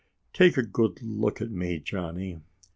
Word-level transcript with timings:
"Take 0.33 0.57
a 0.57 0.63
good 0.63 1.03
look 1.03 1.41
at 1.43 1.51
me, 1.51 1.77
Johnny." 1.79 2.39